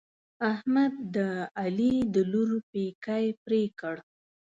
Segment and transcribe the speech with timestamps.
[0.51, 1.17] احمد د
[1.59, 3.95] علي د لور پېکی پرې کړ.